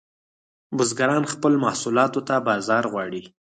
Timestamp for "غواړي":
2.91-3.21